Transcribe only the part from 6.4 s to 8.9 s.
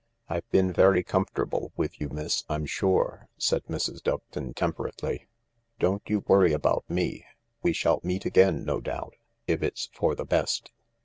about me. We shall meet again, no